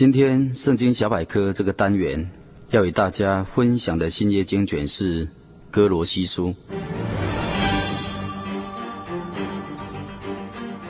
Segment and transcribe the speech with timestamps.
[0.00, 2.30] 今天圣经小百科这个单元
[2.70, 5.28] 要与大家分享的新约经卷是
[5.70, 6.54] 哥罗西书。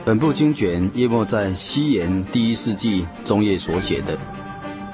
[0.04, 4.16] 本部经卷约莫在西元第一世纪中叶所写的，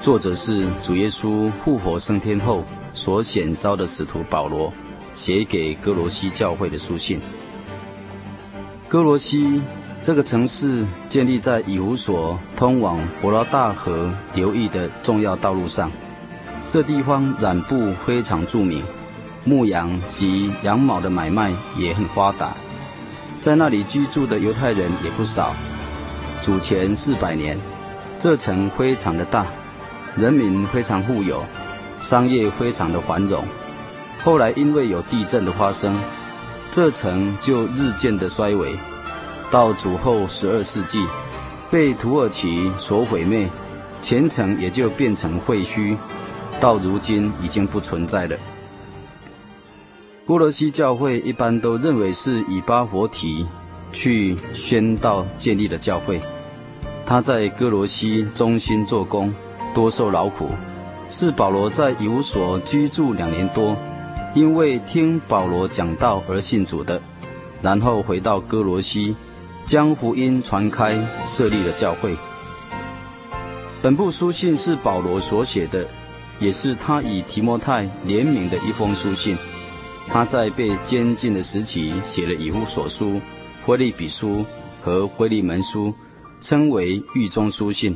[0.01, 2.65] 作者是主耶稣复活升天后
[2.95, 4.73] 所选召的使徒保罗，
[5.13, 7.21] 写给哥罗西教会的书信。
[8.87, 9.61] 哥罗西。
[10.01, 15.91] 这个城市建立在以弗所通往伯拉大河流域的重要道路上，
[16.65, 18.83] 这地方染布非常著名，
[19.43, 22.55] 牧羊及羊毛的买卖也很发达，
[23.37, 25.53] 在那里居住的犹太人也不少。
[26.41, 27.59] 主前四百年，
[28.17, 29.45] 这城非常的大，
[30.15, 31.43] 人民非常富有，
[31.99, 33.43] 商业非常的繁荣。
[34.23, 35.99] 后来因为有地震的发生，
[36.71, 38.73] 这城就日渐的衰微。
[39.49, 41.05] 到主后十二世纪，
[41.71, 43.47] 被土耳其所毁灭，
[44.01, 45.95] 前城也就变成废墟，
[46.59, 48.35] 到如今已经不存在了。
[50.27, 53.47] 歌罗西教会一般都认为是以巴弗提
[53.93, 56.19] 去宣道建立的教会，
[57.05, 59.33] 他在哥罗西忠心做工，
[59.73, 60.49] 多受劳苦，
[61.07, 63.77] 是保罗在以弗所居住两年多，
[64.35, 67.01] 因为听保罗讲道而信主的，
[67.61, 69.15] 然后回到哥罗西。
[69.67, 70.97] 将福音传开，
[71.27, 72.15] 设立了教会。
[73.81, 75.85] 本部书信是保罗所写的，
[76.39, 79.37] 也是他与提摩太联名的一封书信。
[80.07, 83.19] 他在被监禁的时期写了以弗所书、
[83.65, 84.45] 腓立比书
[84.81, 85.93] 和腓利门书，
[86.39, 87.93] 称为狱中书信。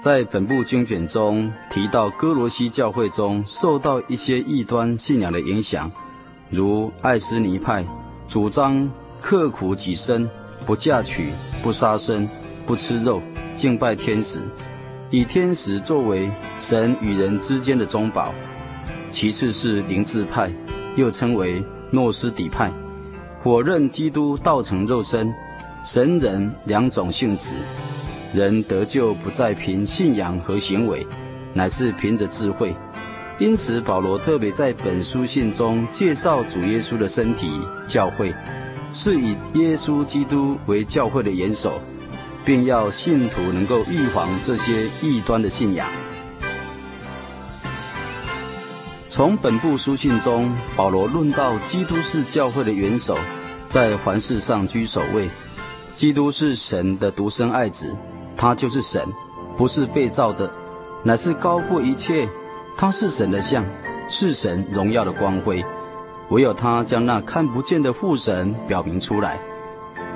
[0.00, 5.90] 在本部经卷中提到，哥罗西教会中受到一些异端信仰的影响，
[6.50, 7.84] 如爱斯尼派，
[8.28, 8.88] 主张。
[9.20, 10.28] 刻苦己身，
[10.64, 11.32] 不嫁娶，
[11.62, 12.28] 不杀生，
[12.66, 13.20] 不吃肉，
[13.54, 14.40] 敬拜天使，
[15.10, 18.32] 以天使作为神与人之间的中保。
[19.08, 20.50] 其次是灵智派，
[20.96, 22.72] 又称为诺斯底派，
[23.42, 25.32] 火认基督道成肉身，
[25.84, 27.54] 神人两种性质，
[28.32, 31.06] 人得救不再凭信仰和行为，
[31.52, 32.74] 乃是凭着智慧。
[33.38, 37.50] 因此，保罗特别在本书信中介绍主耶稣的身体
[37.88, 38.34] 教会。
[38.92, 41.80] 是以耶稣基督为教会的元首，
[42.44, 45.88] 并要信徒能够预防这些异端的信仰。
[49.08, 53.16] 从本部书信中，保罗论到基督是教会的元首，
[53.68, 55.28] 在凡事上居首位。
[55.94, 57.94] 基督是神的独生爱子，
[58.36, 59.04] 他就是神，
[59.56, 60.50] 不是被造的，
[61.02, 62.28] 乃是高过一切。
[62.76, 63.64] 他是神的像，
[64.08, 65.62] 是神荣耀的光辉。
[66.30, 69.40] 唯有他将那看不见的父神表明出来，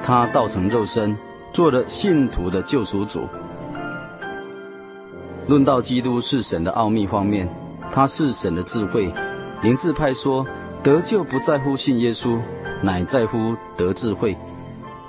[0.02, 1.16] 他道成肉身，
[1.52, 3.28] 做了信徒的救赎主。
[5.46, 7.48] 论到基督是神的奥秘方面，
[7.92, 9.12] 他是神的智慧。
[9.62, 10.46] 灵智派说，
[10.82, 12.38] 得救不在乎信耶稣，
[12.80, 14.36] 乃在乎得智慧。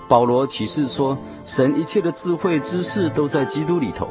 [0.07, 4.09] 保罗启示说，神一切的智慧知识都在基督里头，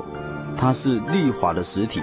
[0.57, 2.01] 他是律法的实体。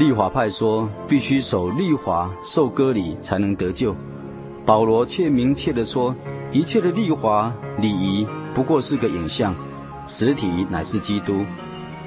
[0.00, 3.94] 利华派说，必须守利华、受割礼才能得救。
[4.64, 6.16] 保罗却明确地说，
[6.50, 9.54] 一切的利华、礼仪不过是个影像，
[10.06, 11.44] 实体乃是基督。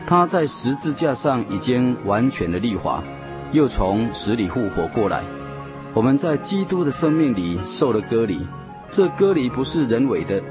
[0.08, 3.04] 他在十字架上已经完全的律法，
[3.52, 5.22] 又从死里复活过来。
[5.94, 8.40] 我们在基督的生命里受了割礼，
[8.90, 10.42] 这割礼不是人为的，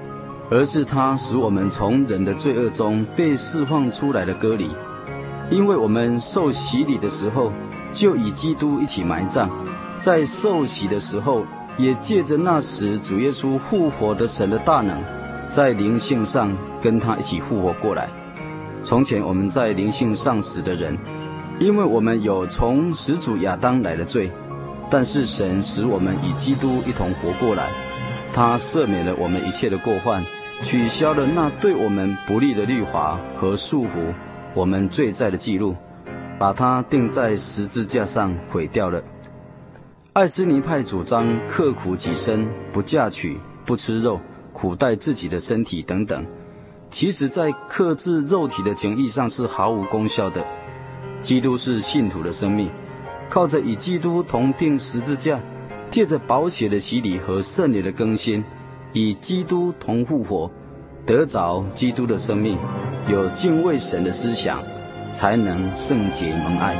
[0.49, 4.69] 而是他使我们从人的罪恶中被释放出来的割礼。
[5.53, 7.53] 因为我们受洗礼的时候，
[7.93, 9.51] 就与基督一起埋葬，
[9.99, 11.45] 在受洗的时候，
[11.77, 14.99] 也借着那时主耶稣复活的神的大能，
[15.51, 16.51] 在灵性上
[16.81, 18.09] 跟他一起复活过来。
[18.83, 20.97] 从前我们在灵性上死的人，
[21.59, 24.33] 因为我们有从始祖亚当来的罪，
[24.89, 27.69] 但是神使我们与基督一同活过来，
[28.33, 30.25] 他赦免了我们一切的过犯，
[30.63, 34.15] 取消了那对我们不利的律法和束缚。
[34.55, 35.75] 我们罪债的记录，
[36.39, 39.03] 把它钉在十字架上毁掉了。
[40.13, 44.21] 爱斯尼派主张刻苦己身，不嫁娶，不吃肉，
[44.53, 46.23] 苦待自己的身体等等。
[46.91, 50.45] 其实，在克制肉体的情义上是毫无功效的。
[51.23, 52.69] 基督是信徒的生命，
[53.31, 55.41] 靠着与基督同钉十字架，
[55.89, 58.45] 借着宝血的洗礼和圣灵的更新，
[58.93, 60.51] 与基督同复活，
[61.07, 62.59] 得着基督的生命，
[63.09, 64.63] 有敬畏神的思想，
[65.13, 66.75] 才能圣洁蒙爱。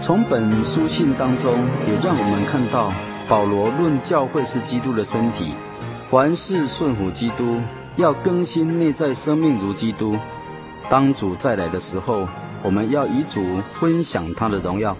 [0.00, 1.54] 从本书信当中，
[1.86, 2.92] 也让我们看到
[3.28, 5.54] 保罗论教会是基督的身体，
[6.10, 7.60] 凡事顺服基督，
[7.96, 10.18] 要更新内在生命如基督。
[10.90, 12.28] 当主再来的时候，
[12.62, 13.42] 我们要与主
[13.80, 14.96] 分享他的荣耀，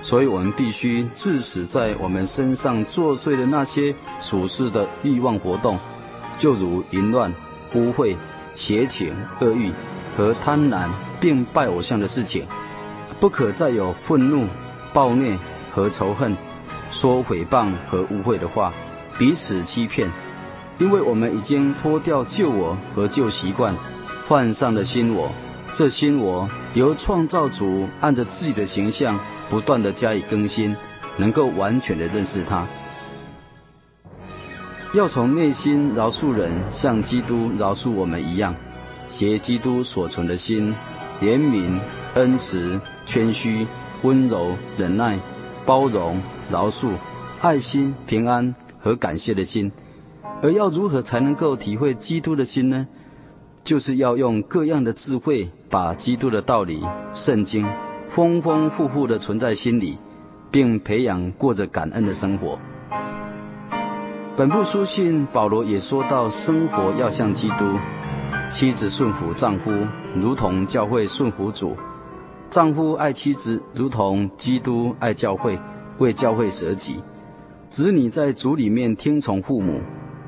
[0.00, 5.78] 所以我们必须治死在我们身上作祟的那些属世的欲望活动，
[6.38, 7.32] 就如淫乱、
[7.74, 8.16] 污秽、
[8.54, 9.70] 邪情、恶欲
[10.16, 10.88] 和贪婪，
[11.20, 12.46] 并拜偶像的事情。
[13.20, 14.46] 不可再有愤怒、
[14.92, 15.36] 暴虐
[15.70, 16.36] 和仇恨，
[16.94, 18.72] 说诽谤和污秽的话，
[19.18, 20.08] 彼此欺骗。
[20.78, 23.74] 因为我们已经脱掉旧我和旧习惯，
[24.28, 25.30] 换上了新我。
[25.72, 29.18] 这新我由创造主按着自己的形象
[29.50, 30.74] 不断地加以更新，
[31.16, 32.64] 能够完全地认识他。
[34.94, 38.54] 要从内心饶恕人，像基督饶恕我们一样，
[39.08, 40.72] 携基督所存的心，
[41.20, 41.78] 怜悯、
[42.14, 42.80] 恩慈。
[43.06, 43.66] 谦虚、
[44.00, 45.18] 温柔、忍耐、
[45.66, 46.18] 包容、
[46.48, 46.90] 饶恕、
[47.40, 49.70] 爱心、平安和感谢的心，
[50.42, 52.86] 而要如何才能够体会基督的心呢？
[53.62, 57.66] 就是要用各样的智慧，把基督的道理、圣经
[58.08, 59.96] 丰丰富富的存在心里，
[60.50, 62.58] 并培养过着感恩的生活。
[64.36, 67.64] 本部书信，保罗也说到，生活要像基督，
[68.50, 69.70] 妻子顺服丈夫，
[70.14, 71.74] 如同教会顺服主。
[72.50, 75.58] 丈夫爱妻子，如同基督爱教会，
[75.98, 76.96] 为教会舍己。
[77.68, 79.80] 子女在主里面听从父母，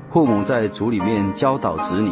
[0.09, 2.11] 父母在主里面教导子女。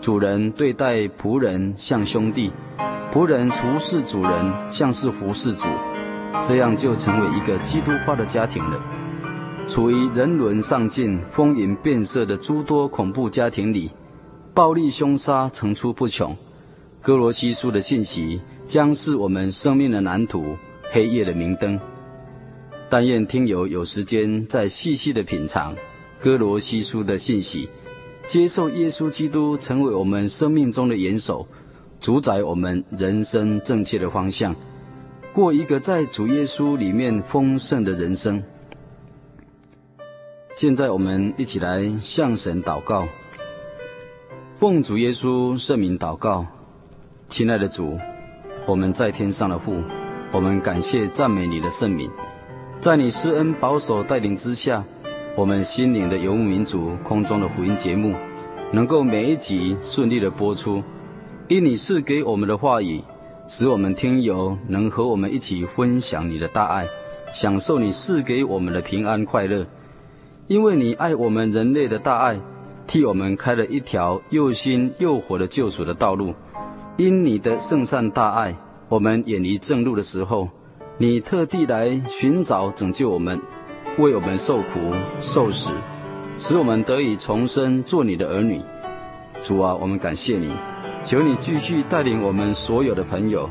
[0.00, 2.50] 主人对待仆人像兄弟，
[3.12, 5.66] 仆人服侍主人像是服侍主，
[6.42, 8.80] 这样就成为一个基督化的家庭了。
[9.66, 13.90] 处于人伦丧尽、风云变色的诸多恐怖家庭里，
[14.54, 16.36] 暴力凶杀层出不穷。
[17.00, 18.40] 哥罗西书的信息。
[18.66, 20.56] 将是我们生命的蓝图，
[20.90, 21.78] 黑夜的明灯。
[22.88, 25.74] 但愿听友有时间再细细的品尝
[26.20, 27.68] 歌罗西书的信息，
[28.26, 31.46] 接受耶稣基督成为我们生命中的元首，
[32.00, 34.54] 主宰我们人生正确的方向，
[35.32, 38.42] 过一个在主耶稣里面丰盛的人生。
[40.54, 43.06] 现在我们一起来向神祷告，
[44.54, 46.46] 奉主耶稣圣名祷告，
[47.28, 47.98] 亲爱的主。
[48.64, 49.82] 我们在天上的父，
[50.32, 52.10] 我们感谢赞美你的圣名，
[52.78, 54.84] 在你施恩保守带领之下，
[55.34, 58.14] 我们心灵的游牧民族空中的福音节目，
[58.70, 60.82] 能够每一集顺利的播出，
[61.48, 63.02] 因你赐给我们的话语，
[63.48, 66.86] 使我们听友能和我们一起分享你的大爱，
[67.32, 69.66] 享受你赐给我们的平安快乐，
[70.46, 72.38] 因为你爱我们人类的大爱，
[72.86, 76.32] 替我们开了一条又新又活的救赎的道路。
[76.98, 78.56] 因你的圣善大爱，
[78.88, 80.48] 我们远离正路的时候，
[80.98, 83.38] 你特地来寻找拯救我们，
[83.98, 85.70] 为我们受苦受死，
[86.38, 88.62] 使我们得以重生做你的儿女。
[89.42, 90.50] 主啊，我们感谢你，
[91.04, 93.50] 求你继续带领我们所有的朋友，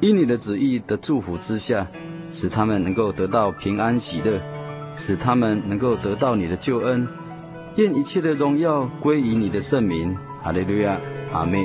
[0.00, 1.86] 因你的旨意的祝福之下，
[2.32, 4.40] 使他们能够得到平安喜乐，
[4.96, 7.06] 使他们能够得到你的救恩。
[7.76, 10.16] 愿一切的荣耀归于你的圣名。
[10.42, 10.98] 哈利路亚，
[11.32, 11.64] 阿门。